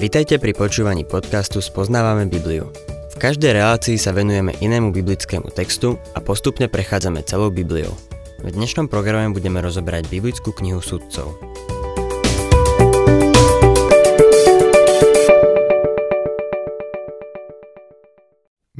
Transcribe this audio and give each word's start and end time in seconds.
Vitajte 0.00 0.40
pri 0.40 0.56
počúvaní 0.56 1.04
podcastu 1.04 1.60
Spoznávame 1.60 2.24
Bibliu. 2.24 2.72
V 3.12 3.16
každej 3.20 3.52
relácii 3.52 4.00
sa 4.00 4.16
venujeme 4.16 4.56
inému 4.56 4.96
biblickému 4.96 5.52
textu 5.52 6.00
a 6.16 6.24
postupne 6.24 6.72
prechádzame 6.72 7.20
celou 7.28 7.52
Bibliou. 7.52 7.92
V 8.40 8.48
dnešnom 8.48 8.88
programe 8.88 9.28
budeme 9.36 9.60
rozoberať 9.60 10.08
biblickú 10.08 10.56
knihu 10.56 10.80
sudcov. 10.80 11.36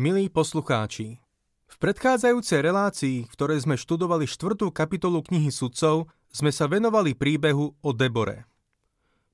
Milí 0.01 0.33
poslucháči, 0.33 1.21
v 1.69 1.77
predchádzajúcej 1.77 2.65
relácii, 2.65 3.17
v 3.29 3.33
ktorej 3.37 3.69
sme 3.69 3.77
študovali 3.77 4.25
štvrtú 4.25 4.73
kapitolu 4.73 5.21
knihy 5.21 5.53
sudcov, 5.53 6.09
sme 6.33 6.49
sa 6.49 6.65
venovali 6.65 7.13
príbehu 7.13 7.77
o 7.85 7.91
Debore. 7.93 8.50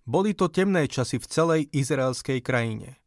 Boli 0.07 0.39
to 0.39 0.47
temné 0.47 0.87
časy 0.87 1.19
v 1.19 1.27
celej 1.27 1.63
izraelskej 1.75 2.39
krajine. 2.39 3.03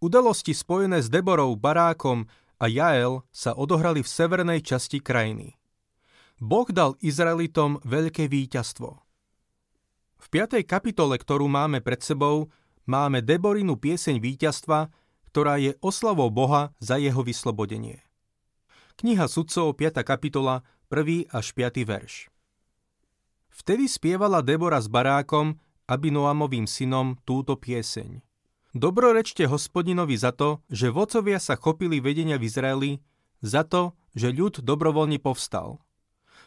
Udalosti 0.00 0.56
spojené 0.56 1.04
s 1.04 1.12
Deborou, 1.12 1.52
Barákom 1.52 2.24
a 2.56 2.64
Jael 2.64 3.28
sa 3.28 3.52
odohrali 3.52 4.00
v 4.00 4.08
severnej 4.08 4.64
časti 4.64 5.04
krajiny. 5.04 5.60
Boh 6.40 6.66
dal 6.72 6.96
Izraelitom 7.04 7.84
veľké 7.84 8.26
víťazstvo. 8.32 8.90
V 10.16 10.26
5. 10.32 10.64
kapitole, 10.64 11.20
ktorú 11.20 11.44
máme 11.44 11.84
pred 11.84 12.00
sebou, 12.00 12.48
máme 12.88 13.20
Deborinu 13.20 13.76
pieseň 13.76 14.16
víťazstva, 14.16 14.88
ktorá 15.28 15.60
je 15.60 15.76
oslavou 15.84 16.32
Boha 16.32 16.72
za 16.80 16.96
jeho 16.96 17.20
vyslobodenie. 17.20 18.00
Kniha 18.96 19.28
sudcov 19.28 19.76
5. 19.76 20.00
kapitola 20.00 20.64
1. 20.88 21.28
až 21.28 21.46
5. 21.52 21.84
verš. 21.84 22.32
Vtedy 23.52 23.86
spievala 23.86 24.40
Debora 24.40 24.80
s 24.80 24.88
Barákom 24.88 25.60
Abinoamovým 25.84 26.64
synom 26.64 27.20
túto 27.28 27.60
pieseň. 27.60 28.24
Dobrorečte 28.72 29.44
hospodinovi 29.44 30.16
za 30.16 30.32
to, 30.32 30.64
že 30.72 30.88
vodcovia 30.88 31.36
sa 31.36 31.60
chopili 31.60 32.00
vedenia 32.00 32.40
v 32.40 32.48
Izraeli, 32.48 32.92
za 33.44 33.68
to, 33.68 33.92
že 34.16 34.32
ľud 34.32 34.64
dobrovoľne 34.64 35.20
povstal. 35.20 35.84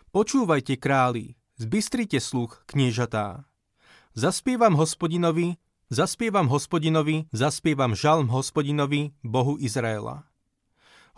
Počúvajte 0.10 0.82
králi, 0.82 1.38
zbystrite 1.62 2.18
sluch, 2.18 2.66
kniežatá. 2.66 3.46
Zaspievam 4.18 4.74
hospodinovi, 4.74 5.62
zaspievam 5.94 6.50
hospodinovi, 6.50 7.30
zaspievam 7.30 7.94
žalm 7.94 8.34
hospodinovi, 8.34 9.14
Bohu 9.22 9.62
Izraela. 9.62 10.26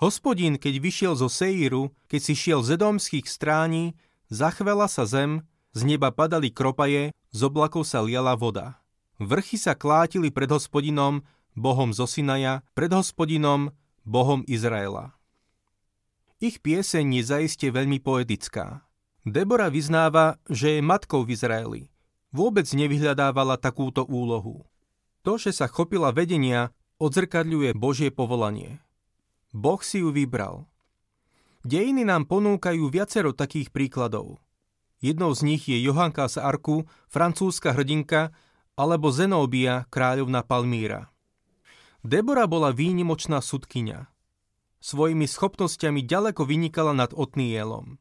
Hospodin, 0.03 0.59
keď 0.59 0.73
vyšiel 0.83 1.13
zo 1.15 1.31
Seíru, 1.31 1.95
keď 2.11 2.21
si 2.23 2.33
šiel 2.35 2.59
z 2.67 2.75
edomských 2.75 3.27
strání, 3.27 3.95
zachvela 4.27 4.91
sa 4.91 5.07
zem, 5.07 5.47
z 5.71 5.87
neba 5.87 6.11
padali 6.11 6.51
kropaje, 6.51 7.15
z 7.29 7.39
oblakov 7.45 7.85
sa 7.85 8.01
liala 8.01 8.33
voda. 8.33 8.81
Vrchy 9.19 9.59
sa 9.59 9.75
klátili 9.75 10.31
pred 10.31 10.47
hospodinom, 10.47 11.21
Bohom 11.53 11.91
Zosinaja, 11.91 12.63
pred 12.71 12.89
hospodinom, 12.89 13.75
Bohom 14.07 14.47
Izraela. 14.47 15.13
Ich 16.39 16.63
pieseň 16.63 17.19
je 17.19 17.23
zaiste 17.27 17.67
veľmi 17.67 17.99
poetická. 17.99 18.87
Debora 19.27 19.67
vyznáva, 19.67 20.39
že 20.47 20.79
je 20.79 20.81
matkou 20.81 21.27
v 21.27 21.35
Izraeli. 21.35 21.83
Vôbec 22.31 22.63
nevyhľadávala 22.71 23.59
takúto 23.59 24.07
úlohu. 24.07 24.63
To, 25.27 25.35
že 25.35 25.51
sa 25.51 25.67
chopila 25.67 26.15
vedenia, 26.15 26.71
odzrkadľuje 26.95 27.75
Božie 27.75 28.07
povolanie. 28.07 28.79
Boh 29.51 29.83
si 29.83 29.99
ju 29.99 30.15
vybral. 30.15 30.63
Dejiny 31.67 32.07
nám 32.07 32.23
ponúkajú 32.31 32.87
viacero 32.87 33.35
takých 33.35 33.67
príkladov. 33.75 34.39
Jednou 34.99 35.31
z 35.31 35.41
nich 35.47 35.63
je 35.71 35.79
Johanka 35.79 36.27
z 36.27 36.43
Arku, 36.43 36.83
francúzska 37.07 37.71
hrdinka, 37.71 38.35
alebo 38.75 39.11
Zenóbia, 39.11 39.87
kráľovna 39.87 40.43
Palmíra. 40.43 41.11
Debora 42.03 42.47
bola 42.47 42.71
výnimočná 42.71 43.43
sudkynia. 43.43 44.11
Svojimi 44.79 45.27
schopnosťami 45.27 46.03
ďaleko 46.07 46.47
vynikala 46.47 46.95
nad 46.95 47.11
Otnielom. 47.11 47.99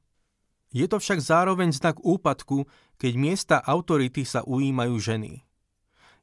Je 0.70 0.86
to 0.86 1.02
však 1.02 1.18
zároveň 1.18 1.74
znak 1.74 1.98
úpadku, 1.98 2.70
keď 2.98 3.12
miesta 3.18 3.56
autority 3.58 4.22
sa 4.22 4.46
ujímajú 4.46 4.94
ženy. 4.98 5.42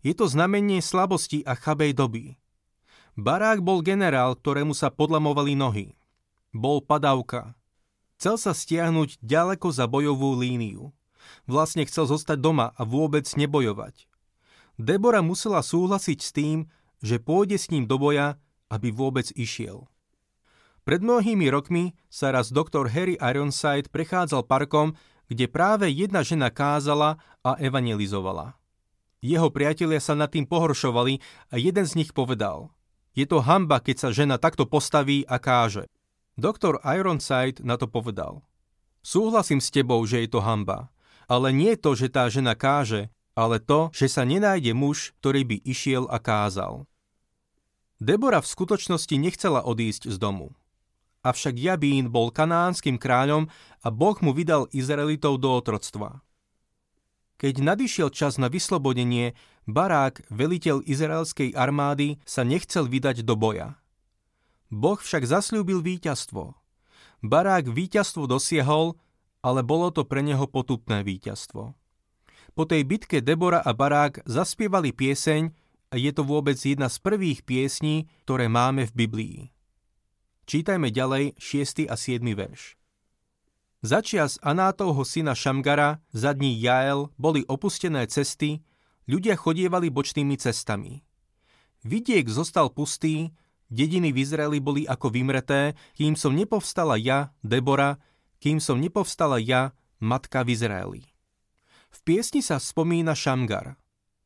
Je 0.05 0.13
to 0.13 0.29
znamenie 0.29 0.79
slabosti 0.79 1.41
a 1.43 1.57
chabej 1.57 1.97
doby. 1.97 2.25
Barák 3.15 3.63
bol 3.63 3.79
generál, 3.79 4.35
ktorému 4.37 4.75
sa 4.75 4.91
podlamovali 4.91 5.55
nohy. 5.57 5.97
Bol 6.55 6.83
padavka, 6.83 7.57
Chcel 8.15 8.35
sa 8.39 8.55
stiahnuť 8.55 9.19
ďaleko 9.19 9.67
za 9.75 9.85
bojovú 9.91 10.39
líniu. 10.39 10.95
Vlastne 11.49 11.83
chcel 11.83 12.07
zostať 12.07 12.39
doma 12.39 12.71
a 12.77 12.87
vôbec 12.87 13.27
nebojovať. 13.27 14.07
Debora 14.79 15.19
musela 15.23 15.63
súhlasiť 15.63 16.19
s 16.19 16.31
tým, 16.31 16.67
že 17.03 17.19
pôjde 17.19 17.59
s 17.59 17.71
ním 17.71 17.87
do 17.87 17.99
boja, 17.99 18.39
aby 18.71 18.91
vôbec 18.91 19.29
išiel. 19.35 19.87
Pred 20.85 21.01
mnohými 21.01 21.49
rokmi 21.49 21.97
sa 22.13 22.29
raz 22.29 22.53
doktor 22.53 22.93
Harry 22.93 23.17
Ironside 23.17 23.89
prechádzal 23.89 24.45
parkom, 24.45 24.93
kde 25.25 25.49
práve 25.49 25.89
jedna 25.89 26.21
žena 26.21 26.53
kázala 26.53 27.17
a 27.41 27.57
evangelizovala. 27.57 28.53
Jeho 29.25 29.49
priatelia 29.49 29.97
sa 29.97 30.13
nad 30.13 30.29
tým 30.29 30.45
pohoršovali 30.45 31.17
a 31.49 31.55
jeden 31.57 31.85
z 31.89 31.97
nich 31.97 32.13
povedal 32.13 32.69
Je 33.17 33.25
to 33.25 33.41
hamba, 33.41 33.81
keď 33.81 33.95
sa 33.97 34.09
žena 34.13 34.37
takto 34.37 34.69
postaví 34.69 35.25
a 35.25 35.41
káže. 35.41 35.89
Doktor 36.35 36.83
Ironside 36.83 37.63
na 37.63 37.79
to 37.79 37.87
povedal. 37.87 38.43
Súhlasím 38.99 39.63
s 39.63 39.71
tebou, 39.71 40.03
že 40.03 40.27
je 40.27 40.29
to 40.35 40.43
hamba. 40.43 40.91
Ale 41.31 41.55
nie 41.55 41.79
to, 41.79 41.95
že 41.95 42.11
tá 42.11 42.27
žena 42.27 42.59
káže, 42.59 43.07
ale 43.39 43.63
to, 43.63 43.87
že 43.95 44.11
sa 44.11 44.27
nenájde 44.27 44.75
muž, 44.75 45.15
ktorý 45.23 45.47
by 45.47 45.57
išiel 45.63 46.11
a 46.11 46.19
kázal. 46.19 46.83
Debora 48.03 48.43
v 48.43 48.51
skutočnosti 48.51 49.15
nechcela 49.15 49.63
odísť 49.63 50.11
z 50.11 50.19
domu. 50.19 50.51
Avšak 51.23 51.55
Jabín 51.55 52.11
bol 52.11 52.29
kanánskym 52.29 52.99
kráľom 52.99 53.47
a 53.81 53.87
Boh 53.87 54.19
mu 54.19 54.35
vydal 54.35 54.67
Izraelitov 54.75 55.39
do 55.39 55.55
otroctva. 55.55 56.19
Keď 57.39 57.63
nadišiel 57.63 58.11
čas 58.11 58.35
na 58.35 58.51
vyslobodenie, 58.51 59.39
Barák, 59.65 60.27
veliteľ 60.29 60.85
izraelskej 60.85 61.55
armády, 61.57 62.21
sa 62.27 62.45
nechcel 62.45 62.85
vydať 62.85 63.25
do 63.25 63.33
boja. 63.33 63.79
Boh 64.73 64.97
však 64.97 65.25
zasľúbil 65.25 65.81
víťazstvo. 65.85 66.57
Barák 67.25 67.69
víťazstvo 67.69 68.25
dosiahol, 68.29 68.97
ale 69.45 69.61
bolo 69.61 69.93
to 69.93 70.05
pre 70.05 70.25
neho 70.25 70.49
potupné 70.49 71.05
víťazstvo. 71.05 71.77
Po 72.55 72.63
tej 72.63 72.87
bitke 72.87 73.19
Debora 73.19 73.61
a 73.61 73.75
Barák 73.75 74.23
zaspievali 74.25 74.95
pieseň 74.95 75.53
a 75.91 75.95
je 75.99 76.11
to 76.15 76.23
vôbec 76.25 76.57
jedna 76.57 76.89
z 76.89 76.97
prvých 77.03 77.43
piesní, 77.43 78.09
ktoré 78.25 78.49
máme 78.49 78.89
v 78.89 79.05
Biblii. 79.05 79.37
Čítajme 80.45 80.89
ďalej 80.93 81.37
6. 81.37 81.89
a 81.89 81.95
7. 81.97 82.21
verš. 82.33 82.77
Začias 83.85 84.41
Anátovho 84.41 85.05
syna 85.05 85.37
Šamgara, 85.37 86.01
za 86.09 86.33
dní 86.33 86.57
Jael, 86.57 87.13
boli 87.21 87.45
opustené 87.45 88.09
cesty, 88.09 88.65
ľudia 89.05 89.37
chodievali 89.37 89.93
bočnými 89.93 90.33
cestami. 90.41 91.05
Vidiek 91.85 92.25
zostal 92.25 92.73
pustý, 92.73 93.29
Dediny 93.65 94.13
v 94.13 94.21
Izraeli 94.21 94.61
boli 94.61 94.85
ako 94.85 95.09
vymreté, 95.09 95.73
kým 95.97 96.13
som 96.13 96.37
nepovstala 96.37 97.01
ja, 97.01 97.33
Debora, 97.41 97.97
kým 98.37 98.61
som 98.61 98.77
nepovstala 98.77 99.41
ja, 99.41 99.73
matka 99.97 100.45
v 100.45 100.53
Izraeli. 100.53 101.01
V 101.89 101.99
piesni 102.05 102.45
sa 102.45 102.61
spomína 102.61 103.17
Šamgar. 103.17 103.81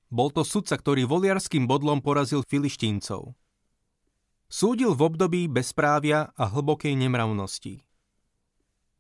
Bol 0.09 0.33
to 0.33 0.44
sudca, 0.44 0.75
ktorý 0.75 1.05
voliarským 1.07 1.69
bodlom 1.69 2.03
porazil 2.03 2.44
filištíncov. 2.44 3.38
Súdil 4.49 4.97
v 4.97 5.01
období 5.05 5.41
bezprávia 5.45 6.33
a 6.33 6.44
hlbokej 6.49 6.97
nemravnosti. 6.97 7.85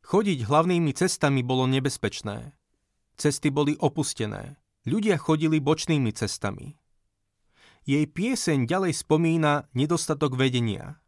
Chodiť 0.05 0.39
hlavnými 0.45 0.93
cestami 0.93 1.41
bolo 1.41 1.67
nebezpečné. 1.67 2.53
Cesty 3.19 3.51
boli 3.51 3.75
opustené. 3.75 4.55
Ľudia 4.87 5.19
chodili 5.19 5.59
bočnými 5.59 6.15
cestami. 6.15 6.78
Jej 7.89 8.05
pieseň 8.05 8.69
ďalej 8.69 9.01
spomína 9.01 9.65
nedostatok 9.73 10.37
vedenia. 10.37 11.01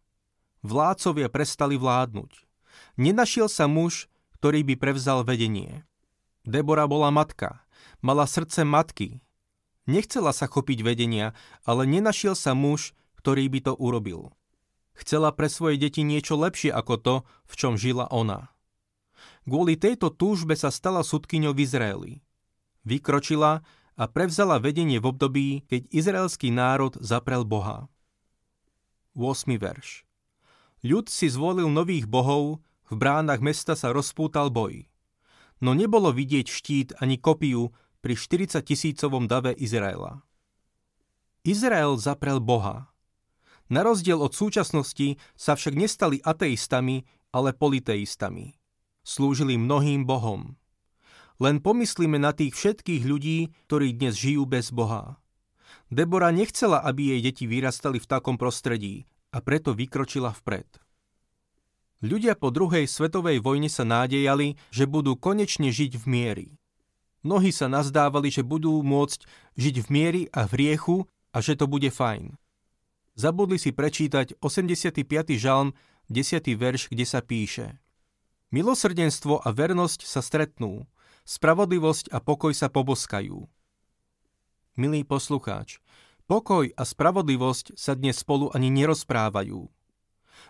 Vládcovia 0.66 1.30
prestali 1.30 1.78
vládnuť. 1.78 2.50
Nenašiel 2.98 3.46
sa 3.54 3.70
muž, 3.70 4.10
ktorý 4.42 4.66
by 4.66 4.82
prevzal 4.82 5.22
vedenie. 5.22 5.86
Debora 6.42 6.90
bola 6.90 7.14
matka, 7.14 7.62
mala 8.02 8.26
srdce 8.26 8.66
matky. 8.66 9.22
Nechcela 9.86 10.34
sa 10.34 10.50
chopiť 10.50 10.82
vedenia, 10.82 11.38
ale 11.70 11.86
nenašiel 11.86 12.34
sa 12.34 12.58
muž, 12.58 12.98
ktorý 13.22 13.46
by 13.46 13.60
to 13.62 13.74
urobil. 13.78 14.34
Chcela 14.98 15.30
pre 15.38 15.54
svoje 15.54 15.78
deti 15.78 16.02
niečo 16.02 16.34
lepšie 16.34 16.74
ako 16.74 16.94
to, 16.98 17.16
v 17.46 17.54
čom 17.62 17.78
žila 17.78 18.10
ona. 18.10 18.50
Kvôli 19.46 19.78
tejto 19.78 20.10
túžbe 20.10 20.58
sa 20.58 20.74
stala 20.74 21.06
sudkyňou 21.06 21.54
v 21.54 21.62
Izraeli. 21.62 22.14
Vykročila 22.90 23.62
a 24.02 24.10
prevzala 24.10 24.58
vedenie 24.58 24.98
v 24.98 25.14
období, 25.14 25.48
keď 25.70 25.86
izraelský 25.94 26.50
národ 26.50 26.98
zaprel 26.98 27.46
Boha. 27.46 27.86
8. 29.14 29.46
verš 29.62 30.10
Ľud 30.82 31.06
si 31.06 31.30
zvolil 31.30 31.70
nových 31.70 32.10
bohov, 32.10 32.66
v 32.90 32.96
bránach 32.98 33.46
mesta 33.46 33.78
sa 33.78 33.94
rozpútal 33.94 34.50
boj. 34.50 34.90
No 35.62 35.78
nebolo 35.78 36.10
vidieť 36.10 36.50
štít 36.50 36.90
ani 36.98 37.22
kopiu 37.22 37.70
pri 38.02 38.18
40 38.18 38.66
tisícovom 38.66 39.30
dave 39.30 39.54
Izraela. 39.54 40.26
Izrael 41.46 41.94
zaprel 42.02 42.42
Boha. 42.42 42.90
Na 43.70 43.86
rozdiel 43.86 44.18
od 44.18 44.34
súčasnosti 44.34 45.22
sa 45.38 45.54
však 45.54 45.78
nestali 45.78 46.18
ateistami, 46.26 47.06
ale 47.30 47.54
politeistami. 47.54 48.58
Slúžili 49.06 49.62
mnohým 49.62 50.10
bohom. 50.10 50.58
Len 51.42 51.58
pomyslíme 51.58 52.22
na 52.22 52.38
tých 52.38 52.54
všetkých 52.54 53.02
ľudí, 53.02 53.50
ktorí 53.66 53.98
dnes 53.98 54.14
žijú 54.14 54.46
bez 54.46 54.70
Boha. 54.70 55.18
Debora 55.90 56.30
nechcela, 56.30 56.78
aby 56.86 57.18
jej 57.18 57.22
deti 57.26 57.50
vyrastali 57.50 57.98
v 57.98 58.06
takom 58.06 58.38
prostredí 58.38 59.10
a 59.34 59.42
preto 59.42 59.74
vykročila 59.74 60.38
vpred. 60.38 60.70
Ľudia 62.06 62.38
po 62.38 62.54
druhej 62.54 62.86
svetovej 62.86 63.42
vojne 63.42 63.74
sa 63.74 63.82
nádejali, 63.82 64.54
že 64.70 64.86
budú 64.86 65.18
konečne 65.18 65.74
žiť 65.74 65.98
v 65.98 66.06
miery. 66.06 66.48
Mnohí 67.26 67.50
sa 67.50 67.66
nazdávali, 67.66 68.30
že 68.30 68.46
budú 68.46 68.78
môcť 68.86 69.26
žiť 69.58 69.76
v 69.82 69.88
miery 69.90 70.22
a 70.30 70.46
v 70.46 70.54
riechu 70.62 70.98
a 71.34 71.42
že 71.42 71.58
to 71.58 71.66
bude 71.66 71.90
fajn. 71.90 72.38
Zabudli 73.18 73.58
si 73.58 73.74
prečítať 73.74 74.38
85. 74.46 74.94
žalm, 75.42 75.74
10. 76.06 76.38
verš, 76.54 76.94
kde 76.94 77.06
sa 77.06 77.26
píše 77.26 77.82
Milosrdenstvo 78.54 79.42
a 79.42 79.50
vernosť 79.50 80.06
sa 80.06 80.22
stretnú, 80.22 80.86
spravodlivosť 81.26 82.12
a 82.12 82.18
pokoj 82.20 82.54
sa 82.56 82.68
poboskajú. 82.68 83.46
Milý 84.80 85.04
poslucháč, 85.04 85.84
pokoj 86.26 86.72
a 86.74 86.84
spravodlivosť 86.88 87.76
sa 87.76 87.94
dnes 87.94 88.18
spolu 88.20 88.50
ani 88.56 88.72
nerozprávajú. 88.72 89.68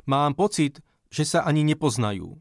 Mám 0.06 0.38
pocit, 0.38 0.79
že 1.12 1.27
sa 1.27 1.44
ani 1.44 1.65
nepoznajú. 1.68 2.39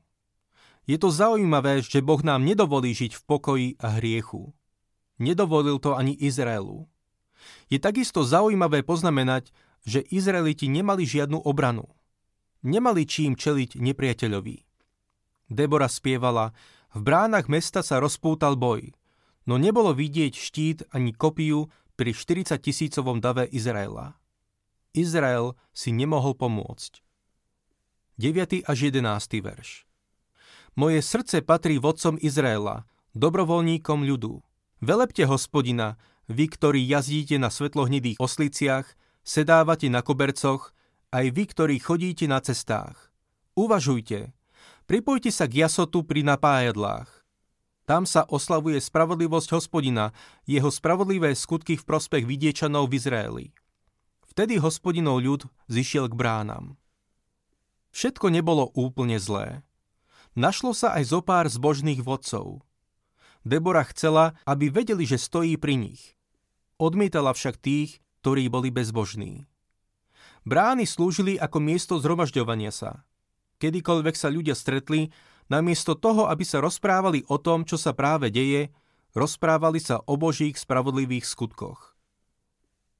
Je 0.86 0.96
to 0.98 1.10
zaujímavé, 1.12 1.82
že 1.84 2.02
Boh 2.02 2.20
nám 2.22 2.42
nedovolí 2.42 2.94
žiť 2.94 3.14
v 3.18 3.22
pokoji 3.26 3.68
a 3.78 3.98
hriechu. 4.00 4.54
Nedovolil 5.20 5.76
to 5.78 5.94
ani 5.94 6.16
Izraelu. 6.16 6.88
Je 7.68 7.78
takisto 7.80 8.24
zaujímavé 8.24 8.82
poznamenať, 8.82 9.52
že 9.84 10.04
Izraeliti 10.12 10.68
nemali 10.68 11.04
žiadnu 11.04 11.40
obranu. 11.40 11.88
Nemali 12.60 13.08
čím 13.08 13.36
čeliť 13.36 13.80
nepriateľovi. 13.80 14.56
Debora 15.48 15.88
spievala, 15.88 16.52
v 16.90 17.00
bránach 17.06 17.46
mesta 17.46 17.86
sa 17.86 18.02
rozpútal 18.02 18.58
boj, 18.58 18.90
no 19.46 19.56
nebolo 19.56 19.94
vidieť 19.94 20.34
štít 20.34 20.78
ani 20.90 21.14
kopiu 21.14 21.70
pri 21.94 22.10
40 22.16 22.58
tisícovom 22.58 23.22
dave 23.22 23.46
Izraela. 23.50 24.18
Izrael 24.90 25.54
si 25.70 25.94
nemohol 25.94 26.34
pomôcť. 26.34 27.02
9. 28.18 28.66
až 28.66 28.78
11. 28.90 29.06
verš 29.40 29.86
Moje 30.74 31.00
srdce 31.00 31.40
patrí 31.46 31.78
vodcom 31.78 32.18
Izraela, 32.18 32.84
dobrovoľníkom 33.14 34.02
ľudu. 34.06 34.42
Velepte 34.82 35.24
hospodina, 35.30 35.96
vy, 36.26 36.46
ktorí 36.50 36.82
jazdíte 36.84 37.38
na 37.38 37.50
svetlohnedých 37.50 38.18
osliciach, 38.18 38.86
sedávate 39.22 39.90
na 39.90 40.02
kobercoch, 40.02 40.74
aj 41.10 41.26
vy, 41.34 41.44
ktorí 41.50 41.76
chodíte 41.82 42.26
na 42.30 42.38
cestách. 42.38 43.10
Uvažujte, 43.58 44.30
pripojte 44.90 45.30
sa 45.30 45.46
k 45.46 45.62
jasotu 45.62 46.02
pri 46.02 46.26
napájadlách. 46.26 47.06
Tam 47.86 48.02
sa 48.02 48.26
oslavuje 48.26 48.82
spravodlivosť 48.82 49.54
hospodina, 49.54 50.10
jeho 50.50 50.66
spravodlivé 50.66 51.30
skutky 51.38 51.78
v 51.78 51.86
prospech 51.86 52.26
vidiečanov 52.26 52.90
v 52.90 52.98
Izraeli. 52.98 53.46
Vtedy 54.26 54.58
hospodinov 54.58 55.22
ľud 55.22 55.46
zišiel 55.70 56.10
k 56.10 56.18
bránam. 56.18 56.74
Všetko 57.94 58.34
nebolo 58.34 58.66
úplne 58.74 59.22
zlé. 59.22 59.62
Našlo 60.34 60.74
sa 60.74 60.98
aj 60.98 61.14
zo 61.14 61.22
pár 61.22 61.46
zbožných 61.46 62.02
vodcov. 62.02 62.66
Debora 63.46 63.86
chcela, 63.94 64.34
aby 64.42 64.74
vedeli, 64.74 65.06
že 65.06 65.22
stojí 65.22 65.54
pri 65.54 65.78
nich. 65.78 66.18
Odmietala 66.82 67.30
však 67.30 67.62
tých, 67.62 68.02
ktorí 68.26 68.50
boli 68.50 68.74
bezbožní. 68.74 69.46
Brány 70.42 70.82
slúžili 70.82 71.38
ako 71.38 71.58
miesto 71.62 71.94
zhromažďovania 72.02 72.74
sa. 72.74 73.06
Kedykoľvek 73.60 74.16
sa 74.16 74.32
ľudia 74.32 74.56
stretli, 74.56 75.12
namiesto 75.52 75.92
toho, 75.92 76.26
aby 76.32 76.42
sa 76.48 76.64
rozprávali 76.64 77.28
o 77.28 77.36
tom, 77.36 77.68
čo 77.68 77.76
sa 77.76 77.92
práve 77.92 78.32
deje, 78.32 78.72
rozprávali 79.12 79.78
sa 79.78 80.00
o 80.08 80.16
božích 80.16 80.56
spravodlivých 80.56 81.28
skutkoch. 81.28 81.92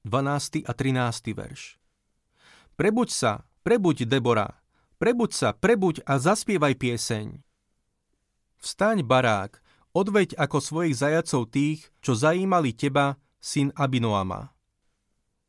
12. 0.04 0.68
a 0.68 0.72
13. 0.76 1.32
verš 1.32 1.80
Prebuď 2.76 3.08
sa, 3.08 3.32
prebuď 3.64 4.04
Debora, 4.04 4.60
Prebuď 5.00 5.32
sa, 5.32 5.48
prebuď 5.56 6.04
a 6.04 6.20
zaspievaj 6.20 6.76
pieseň. 6.76 7.40
Vstaň, 8.60 9.00
barák, 9.00 9.56
odveď 9.96 10.36
ako 10.36 10.60
svojich 10.60 10.92
zajacov 10.92 11.48
tých, 11.48 11.88
čo 12.04 12.12
zajímali 12.12 12.76
teba, 12.76 13.16
syn 13.40 13.72
Abinoama. 13.80 14.52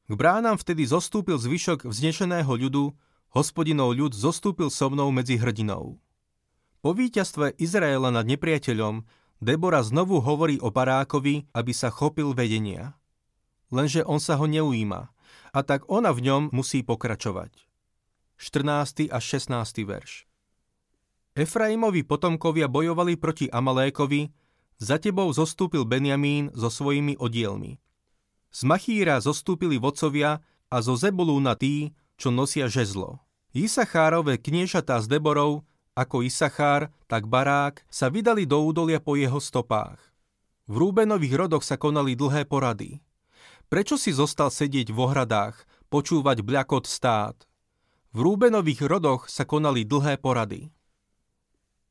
K 0.07 0.13
bránam 0.15 0.55
vtedy 0.55 0.87
zostúpil 0.87 1.35
zvyšok 1.35 1.83
vznešeného 1.83 2.47
ľudu, 2.47 2.95
hospodinov 3.31 3.95
ľud 3.95 4.11
zostúpil 4.11 4.67
so 4.67 4.91
mnou 4.91 5.09
medzi 5.11 5.39
hrdinou. 5.39 5.99
Po 6.81 6.91
víťazstve 6.91 7.57
Izraela 7.61 8.11
nad 8.11 8.27
nepriateľom 8.27 9.07
Debora 9.41 9.81
znovu 9.81 10.21
hovorí 10.21 10.61
o 10.61 10.69
barákovi, 10.69 11.49
aby 11.49 11.73
sa 11.73 11.89
chopil 11.89 12.37
vedenia. 12.37 12.93
Lenže 13.73 14.05
on 14.05 14.21
sa 14.21 14.37
ho 14.37 14.45
neujíma 14.45 15.09
a 15.51 15.59
tak 15.65 15.89
ona 15.89 16.13
v 16.13 16.29
ňom 16.29 16.43
musí 16.53 16.85
pokračovať. 16.85 17.65
14. 18.37 19.09
až 19.09 19.23
16. 19.23 19.85
verš. 19.85 20.29
Efraimovi 21.33 22.03
potomkovia 22.03 22.67
bojovali 22.67 23.15
proti 23.15 23.47
Amalékovi, 23.47 24.29
za 24.81 24.97
tebou 24.97 25.29
zostúpil 25.29 25.85
Benjamín 25.85 26.49
so 26.57 26.67
svojimi 26.73 27.15
odielmi. 27.15 27.77
Z 28.51 28.65
Machíra 28.65 29.21
zostúpili 29.21 29.77
vodcovia 29.77 30.41
a 30.67 30.77
zo 30.81 30.97
Zebulúna 30.97 31.53
tí, 31.55 31.93
čo 32.21 32.29
nosia 32.29 32.69
žezlo. 32.69 33.17
Isachárove 33.57 34.37
kniežatá 34.37 35.01
s 35.01 35.09
Deborou, 35.09 35.65
ako 35.97 36.21
Isachár, 36.21 36.93
tak 37.09 37.25
Barák, 37.25 37.81
sa 37.89 38.13
vydali 38.13 38.45
do 38.45 38.61
údolia 38.61 39.01
po 39.01 39.17
jeho 39.17 39.41
stopách. 39.41 39.97
V 40.69 40.77
Rúbenových 40.77 41.35
rodoch 41.35 41.65
sa 41.65 41.75
konali 41.75 42.13
dlhé 42.13 42.45
porady. 42.45 43.01
Prečo 43.67 43.97
si 43.97 44.13
zostal 44.13 44.53
sedieť 44.53 44.93
v 44.93 44.97
ohradách, 45.03 45.67
počúvať 45.91 46.45
bľakot 46.45 46.87
stát? 46.87 47.35
V 48.15 48.23
Rúbenových 48.23 48.87
rodoch 48.87 49.27
sa 49.27 49.43
konali 49.43 49.83
dlhé 49.83 50.21
porady. 50.21 50.71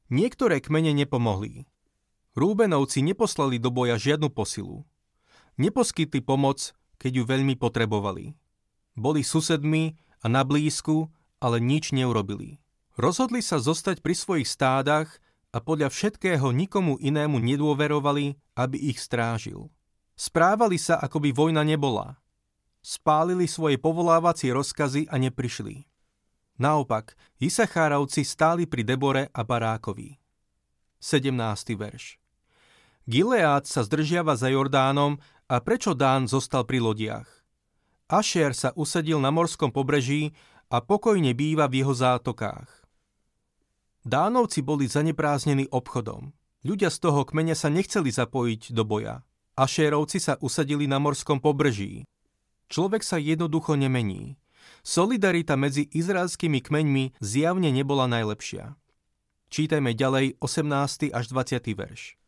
Niektoré 0.08 0.64
kmene 0.64 0.96
nepomohli. 0.96 1.68
Rúbenovci 2.32 3.04
neposlali 3.04 3.60
do 3.60 3.68
boja 3.68 4.00
žiadnu 4.00 4.32
posilu. 4.32 4.86
Neposkytli 5.60 6.24
pomoc, 6.24 6.72
keď 6.96 7.20
ju 7.20 7.25
veľmi 7.28 7.54
potrebovali. 7.60 8.32
Boli 8.96 9.20
susedmi 9.25 9.96
a 10.20 10.26
na 10.28 10.44
blízku, 10.44 11.08
ale 11.40 11.58
nič 11.58 11.96
neurobili. 11.96 12.60
Rozhodli 13.00 13.40
sa 13.40 13.56
zostať 13.56 14.04
pri 14.04 14.12
svojich 14.12 14.48
stádach 14.48 15.08
a 15.50 15.58
podľa 15.58 15.88
všetkého 15.90 16.52
nikomu 16.52 17.00
inému 17.00 17.40
nedôverovali, 17.40 18.36
aby 18.54 18.76
ich 18.76 19.00
strážil. 19.00 19.72
Správali 20.14 20.76
sa, 20.76 21.00
ako 21.00 21.24
by 21.24 21.30
vojna 21.32 21.64
nebola. 21.64 22.20
Spálili 22.84 23.48
svoje 23.48 23.80
povolávacie 23.80 24.52
rozkazy 24.52 25.08
a 25.08 25.16
neprišli. 25.16 25.88
Naopak, 26.60 27.16
Isachárovci 27.40 28.20
stáli 28.20 28.68
pri 28.68 28.84
Debore 28.84 29.32
a 29.32 29.40
Barákovi. 29.40 30.20
17. 31.00 31.32
verš 31.80 32.20
Gileád 33.08 33.64
sa 33.64 33.80
zdržiava 33.80 34.36
za 34.36 34.52
Jordánom 34.52 35.16
a 35.48 35.56
prečo 35.64 35.96
Dán 35.96 36.28
zostal 36.28 36.68
pri 36.68 36.84
lodiach? 36.84 37.39
Ašer 38.11 38.59
sa 38.59 38.75
usadil 38.75 39.23
na 39.23 39.31
morskom 39.31 39.71
pobreží 39.71 40.35
a 40.67 40.83
pokojne 40.83 41.31
býva 41.31 41.71
v 41.71 41.87
jeho 41.87 41.95
zátokách. 41.95 42.67
Dánovci 44.02 44.67
boli 44.67 44.90
zanepráznení 44.90 45.71
obchodom. 45.71 46.35
Ľudia 46.67 46.90
z 46.90 46.99
toho 47.07 47.23
kmeňa 47.23 47.55
sa 47.55 47.71
nechceli 47.71 48.11
zapojiť 48.11 48.75
do 48.75 48.83
boja. 48.83 49.23
Ašérovci 49.55 50.19
sa 50.19 50.35
usadili 50.43 50.90
na 50.90 50.99
morskom 50.99 51.38
pobreží. 51.38 52.02
Človek 52.67 53.07
sa 53.07 53.23
jednoducho 53.23 53.79
nemení. 53.79 54.35
Solidarita 54.83 55.55
medzi 55.55 55.87
izraelskými 55.87 56.59
kmeňmi 56.59 57.23
zjavne 57.23 57.71
nebola 57.71 58.11
najlepšia. 58.11 58.75
Čítajme 59.55 59.95
ďalej 59.95 60.35
18. 60.43 61.14
až 61.14 61.25
20. 61.31 61.79
verš. 61.79 62.19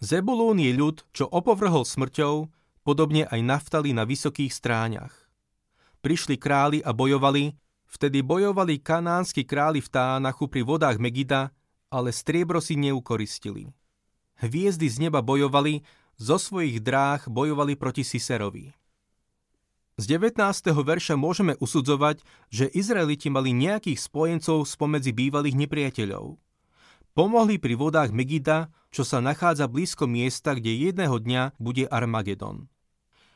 Zebulún 0.00 0.64
je 0.64 0.72
ľud, 0.72 1.04
čo 1.12 1.28
opovrhol 1.28 1.84
smrťou, 1.84 2.48
podobne 2.84 3.24
aj 3.26 3.40
naftali 3.40 3.96
na 3.96 4.04
vysokých 4.04 4.52
stráňach. 4.52 5.16
Prišli 6.04 6.36
králi 6.36 6.78
a 6.84 6.92
bojovali, 6.92 7.56
vtedy 7.88 8.20
bojovali 8.20 8.76
kanánsky 8.78 9.48
králi 9.48 9.80
v 9.80 9.88
Tánachu 9.88 10.46
pri 10.52 10.62
vodách 10.62 11.00
Megida, 11.00 11.48
ale 11.88 12.12
striebro 12.12 12.60
si 12.60 12.76
neukoristili. 12.76 13.72
Hviezdy 14.44 14.86
z 14.92 15.08
neba 15.08 15.24
bojovali, 15.24 15.80
zo 16.20 16.36
svojich 16.38 16.84
dráh 16.84 17.24
bojovali 17.26 17.74
proti 17.74 18.04
Siserovi. 18.06 18.70
Z 19.94 20.10
19. 20.10 20.42
verša 20.74 21.14
môžeme 21.14 21.54
usudzovať, 21.62 22.18
že 22.50 22.66
Izraeliti 22.66 23.30
mali 23.30 23.54
nejakých 23.54 24.02
spojencov 24.02 24.66
spomedzi 24.66 25.14
bývalých 25.14 25.54
nepriateľov. 25.54 26.34
Pomohli 27.14 27.62
pri 27.62 27.78
vodách 27.78 28.10
Megida, 28.10 28.74
čo 28.90 29.06
sa 29.06 29.22
nachádza 29.22 29.70
blízko 29.70 30.10
miesta, 30.10 30.58
kde 30.58 30.90
jedného 30.90 31.14
dňa 31.14 31.54
bude 31.62 31.86
Armagedon. 31.86 32.66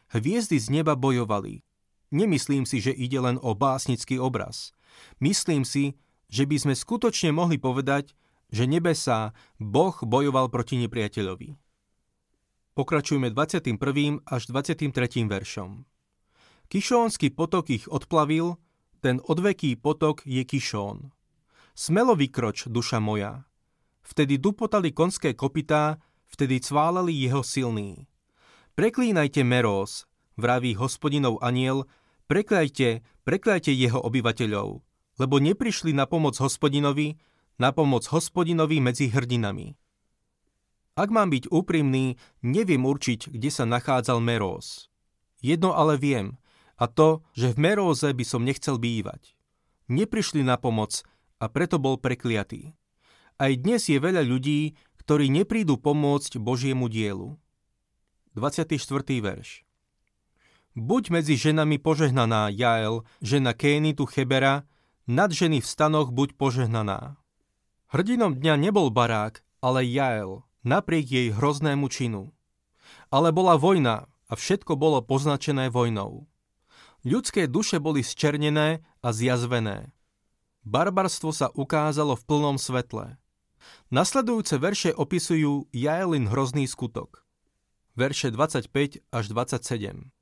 Hviezdy 0.08 0.56
z 0.56 0.72
neba 0.72 0.96
bojovali. 0.96 1.60
Nemyslím 2.08 2.64
si, 2.64 2.80
že 2.80 2.96
ide 2.96 3.20
len 3.20 3.36
o 3.44 3.52
básnický 3.52 4.16
obraz. 4.16 4.72
Myslím 5.20 5.68
si, 5.68 6.00
že 6.32 6.48
by 6.48 6.56
sme 6.56 6.74
skutočne 6.74 7.32
mohli 7.36 7.60
povedať, 7.60 8.16
že 8.48 8.64
nebesá 8.64 9.36
Boh 9.60 9.92
bojoval 10.00 10.48
proti 10.48 10.80
nepriateľovi. 10.80 11.60
Pokračujme 12.72 13.28
21. 13.34 14.24
až 14.24 14.42
23. 14.48 14.88
veršom. 15.28 15.84
Kišónsky 16.68 17.32
potok 17.32 17.68
ich 17.74 17.84
odplavil, 17.88 18.56
ten 19.04 19.20
odveký 19.20 19.76
potok 19.76 20.24
je 20.24 20.44
Kišón. 20.44 21.12
Smelo 21.76 22.16
vykroč, 22.16 22.68
duša 22.72 23.00
moja. 23.00 23.44
Vtedy 24.00 24.40
dupotali 24.40 24.96
konské 24.96 25.36
kopitá, 25.36 26.00
vtedy 26.32 26.60
cválali 26.64 27.12
jeho 27.12 27.44
silný. 27.44 28.08
Preklínajte 28.78 29.42
Meros, 29.42 30.06
vraví 30.38 30.78
hospodinov 30.78 31.42
aniel, 31.42 31.90
prekľajte, 32.30 33.02
prekľajte 33.26 33.74
jeho 33.74 33.98
obyvateľov, 33.98 34.68
lebo 35.18 35.34
neprišli 35.42 35.90
na 35.90 36.06
pomoc 36.06 36.38
hospodinovi, 36.38 37.18
na 37.58 37.74
pomoc 37.74 38.06
hospodinovi 38.06 38.78
medzi 38.78 39.10
hrdinami. 39.10 39.74
Ak 40.94 41.10
mám 41.10 41.34
byť 41.34 41.50
úprimný, 41.50 42.22
neviem 42.46 42.86
určiť, 42.86 43.34
kde 43.34 43.50
sa 43.50 43.66
nachádzal 43.66 44.22
Meróz. 44.22 44.86
Jedno 45.42 45.74
ale 45.74 45.98
viem, 45.98 46.38
a 46.78 46.86
to, 46.86 47.26
že 47.34 47.58
v 47.58 47.58
Meróze 47.58 48.14
by 48.14 48.22
som 48.22 48.46
nechcel 48.46 48.78
bývať. 48.78 49.34
Neprišli 49.90 50.46
na 50.46 50.54
pomoc 50.54 51.02
a 51.42 51.50
preto 51.50 51.82
bol 51.82 51.98
prekliatý. 51.98 52.78
Aj 53.42 53.50
dnes 53.58 53.90
je 53.90 53.98
veľa 53.98 54.22
ľudí, 54.22 54.78
ktorí 55.02 55.34
neprídu 55.34 55.82
pomôcť 55.82 56.38
Božiemu 56.38 56.86
dielu. 56.86 57.34
24. 58.38 58.78
verš 59.18 59.66
Buď 60.78 61.10
medzi 61.10 61.34
ženami 61.34 61.82
požehnaná 61.82 62.54
Jael, 62.54 63.02
žena 63.18 63.50
Kénitu 63.50 64.06
Chebera, 64.06 64.62
nad 65.10 65.34
ženy 65.34 65.58
v 65.58 65.66
stanoch 65.66 66.14
buď 66.14 66.38
požehnaná. 66.38 67.18
Hrdinom 67.90 68.38
dňa 68.38 68.54
nebol 68.62 68.94
barák, 68.94 69.42
ale 69.58 69.82
Jael, 69.82 70.46
napriek 70.62 71.10
jej 71.10 71.28
hroznému 71.34 71.90
činu. 71.90 72.30
Ale 73.10 73.34
bola 73.34 73.58
vojna 73.58 74.06
a 74.30 74.32
všetko 74.38 74.78
bolo 74.78 75.02
poznačené 75.02 75.66
vojnou. 75.66 76.30
Ľudské 77.02 77.50
duše 77.50 77.82
boli 77.82 78.06
zčernené 78.06 78.86
a 79.02 79.08
zjazvené. 79.10 79.90
Barbarstvo 80.62 81.34
sa 81.34 81.50
ukázalo 81.58 82.14
v 82.14 82.22
plnom 82.22 82.54
svetle. 82.54 83.18
Nasledujúce 83.90 84.60
verše 84.60 84.90
opisujú 84.94 85.66
Jaelin 85.74 86.30
hrozný 86.30 86.68
skutok. 86.68 87.27
Verše 87.98 88.30
25 88.30 89.02
až 89.10 89.24
27. 89.34 90.14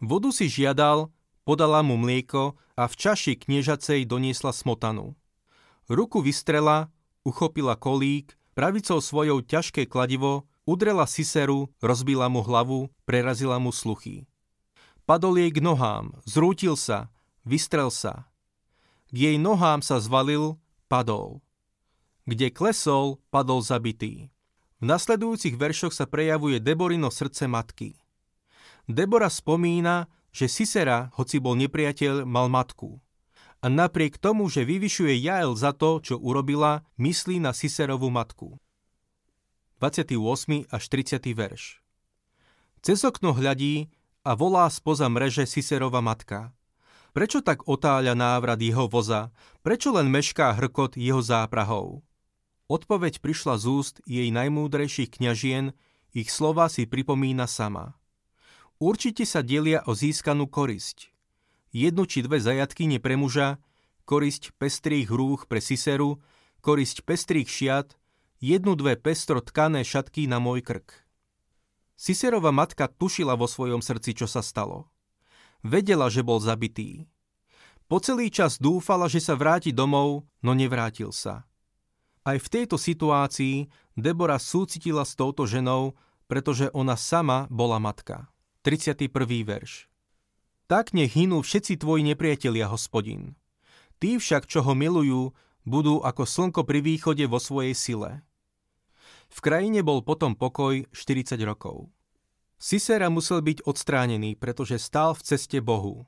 Vodu 0.00 0.32
si 0.32 0.48
žiadal, 0.48 1.12
podala 1.44 1.84
mu 1.84 2.00
mlieko 2.00 2.56
a 2.72 2.88
v 2.88 2.94
čaši 2.96 3.36
kniežacej 3.36 4.08
doniesla 4.08 4.56
smotanu. 4.56 5.12
Ruku 5.92 6.24
vystrela, 6.24 6.88
uchopila 7.28 7.76
kolík 7.76 8.38
Pravicou 8.58 8.98
svojou 8.98 9.38
ťažké 9.38 9.86
kladivo 9.86 10.48
udrela 10.66 11.06
Siseru, 11.06 11.70
rozbila 11.78 12.26
mu 12.26 12.42
hlavu, 12.42 12.90
prerazila 13.06 13.54
mu 13.62 13.70
sluchy. 13.70 14.26
Padol 15.06 15.38
jej 15.38 15.54
k 15.54 15.62
nohám, 15.62 16.10
zrútil 16.26 16.74
sa, 16.74 17.06
vystrel 17.46 17.86
sa. 17.94 18.26
K 19.14 19.30
jej 19.30 19.36
nohám 19.38 19.78
sa 19.78 20.02
zvalil, 20.02 20.58
padol. 20.90 21.38
Kde 22.26 22.50
klesol, 22.50 23.22
padol 23.30 23.62
zabitý. 23.62 24.26
V 24.78 24.84
nasledujúcich 24.86 25.58
veršoch 25.58 25.90
sa 25.90 26.06
prejavuje 26.06 26.62
Deborino 26.62 27.10
srdce 27.10 27.50
matky. 27.50 27.98
Debora 28.86 29.28
spomína, 29.28 30.06
že 30.30 30.46
Sisera, 30.46 31.10
hoci 31.18 31.42
bol 31.42 31.58
nepriateľ, 31.58 32.22
mal 32.22 32.46
matku 32.46 33.02
a 33.58 33.66
napriek 33.66 34.22
tomu, 34.22 34.46
že 34.46 34.62
vyvyšuje 34.62 35.18
Jael 35.18 35.54
za 35.58 35.74
to, 35.74 35.98
čo 35.98 36.14
urobila, 36.18 36.86
myslí 36.98 37.42
na 37.42 37.50
Siserovú 37.50 38.06
matku. 38.10 38.58
28. 39.82 40.14
až 40.70 40.82
30. 40.90 41.22
verš 41.38 41.82
Cez 42.82 42.98
okno 43.02 43.34
hľadí 43.34 43.90
a 44.26 44.34
volá 44.34 44.66
spoza 44.70 45.06
mreže 45.06 45.46
Siserova 45.46 46.02
matka. 46.02 46.54
Prečo 47.14 47.42
tak 47.42 47.66
otáľa 47.66 48.14
návrat 48.14 48.58
jeho 48.62 48.86
voza? 48.86 49.34
Prečo 49.62 49.90
len 49.94 50.06
mešká 50.10 50.54
hrkot 50.54 50.94
jeho 50.94 51.22
záprahov? 51.22 52.02
Odpoveď 52.68 53.24
prišla 53.24 53.56
z 53.56 53.64
úst 53.68 53.94
jej 54.04 54.28
najmúdrejších 54.28 55.16
kňažien, 55.16 55.72
ich 56.12 56.28
slova 56.28 56.68
si 56.68 56.84
pripomína 56.84 57.48
sama. 57.48 57.96
Určite 58.76 59.24
sa 59.24 59.40
delia 59.40 59.82
o 59.88 59.96
získanú 59.96 60.46
korisť 60.46 61.10
jednu 61.72 62.08
či 62.08 62.24
dve 62.24 62.40
zajatkyne 62.40 62.98
pre 63.00 63.16
muža, 63.16 63.60
korisť 64.08 64.56
pestrých 64.56 65.08
rúch 65.12 65.46
pre 65.46 65.60
Siseru, 65.60 66.20
korisť 66.64 67.04
pestrých 67.04 67.48
šiat, 67.48 67.88
jednu 68.40 68.74
dve 68.74 68.96
pestro 68.96 69.44
tkané 69.44 69.84
šatky 69.84 70.26
na 70.26 70.40
môj 70.40 70.64
krk. 70.64 71.04
Siserova 71.98 72.54
matka 72.54 72.86
tušila 72.86 73.34
vo 73.34 73.50
svojom 73.50 73.82
srdci, 73.82 74.14
čo 74.14 74.30
sa 74.30 74.38
stalo. 74.38 74.86
Vedela, 75.66 76.06
že 76.06 76.22
bol 76.22 76.38
zabitý. 76.38 77.10
Po 77.90 77.98
celý 77.98 78.30
čas 78.30 78.62
dúfala, 78.62 79.10
že 79.10 79.18
sa 79.18 79.34
vráti 79.34 79.74
domov, 79.74 80.22
no 80.44 80.54
nevrátil 80.54 81.10
sa. 81.10 81.47
Aj 82.28 82.36
v 82.36 82.48
tejto 82.52 82.76
situácii 82.76 83.72
Debora 83.96 84.36
súcitila 84.36 85.08
s 85.08 85.16
touto 85.16 85.48
ženou, 85.48 85.96
pretože 86.28 86.68
ona 86.76 86.92
sama 86.92 87.48
bola 87.48 87.80
matka. 87.80 88.28
31. 88.68 89.08
verš. 89.48 89.88
Tak 90.68 90.92
nech 90.92 91.16
hynú 91.16 91.40
všetci 91.40 91.80
tvoji 91.80 92.04
nepriatelia, 92.04 92.68
hospodin. 92.68 93.32
Tí 93.96 94.20
však, 94.20 94.44
čo 94.44 94.60
ho 94.60 94.76
milujú, 94.76 95.32
budú 95.64 96.04
ako 96.04 96.28
slnko 96.28 96.68
pri 96.68 96.84
východe 96.84 97.24
vo 97.24 97.40
svojej 97.40 97.72
sile. 97.72 98.20
V 99.32 99.38
krajine 99.40 99.80
bol 99.80 100.04
potom 100.04 100.36
pokoj 100.36 100.84
40 100.92 101.32
rokov. 101.48 101.88
Sisera 102.60 103.08
musel 103.08 103.40
byť 103.40 103.64
odstránený, 103.64 104.36
pretože 104.36 104.76
stál 104.76 105.16
v 105.16 105.24
ceste 105.24 105.64
Bohu. 105.64 106.04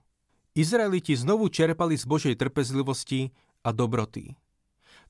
Izraeliti 0.53 1.17
znovu 1.17 1.49
čerpali 1.49 1.97
z 1.97 2.05
Božej 2.05 2.37
trpezlivosti 2.37 3.33
a 3.65 3.73
dobroty. 3.73 4.37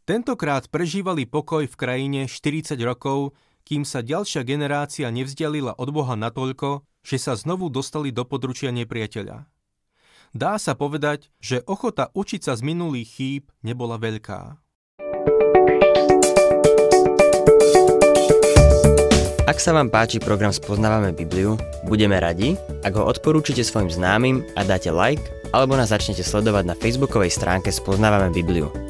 Tentokrát 0.09 0.67
prežívali 0.73 1.29
pokoj 1.29 1.69
v 1.69 1.77
krajine 1.77 2.21
40 2.25 2.75
rokov, 2.81 3.37
kým 3.69 3.85
sa 3.85 4.01
ďalšia 4.01 4.43
generácia 4.43 5.07
nevzdialila 5.13 5.77
od 5.77 5.89
Boha 5.93 6.17
natoľko, 6.17 6.83
že 7.05 7.21
sa 7.21 7.37
znovu 7.37 7.69
dostali 7.69 8.11
do 8.11 8.25
područia 8.25 8.73
nepriateľa. 8.73 9.45
Dá 10.31 10.53
sa 10.63 10.79
povedať, 10.79 11.29
že 11.43 11.61
ochota 11.67 12.09
učiť 12.15 12.41
sa 12.47 12.55
z 12.55 12.63
minulých 12.63 13.09
chýb 13.19 13.45
nebola 13.67 13.99
veľká. 13.99 14.57
Ak 19.51 19.59
sa 19.59 19.75
vám 19.75 19.91
páči 19.91 20.23
program 20.23 20.55
Spoznávame 20.55 21.11
Bibliu, 21.11 21.59
budeme 21.83 22.23
radi, 22.23 22.55
ak 22.87 22.95
ho 22.95 23.03
odporúčite 23.03 23.67
svojim 23.67 23.91
známym 23.91 24.47
a 24.55 24.63
dáte 24.63 24.95
like, 24.95 25.27
alebo 25.51 25.75
nás 25.75 25.91
začnete 25.91 26.23
sledovať 26.23 26.65
na 26.71 26.79
facebookovej 26.79 27.35
stránke 27.35 27.75
Spoznávame 27.75 28.31
Bibliu. 28.31 28.90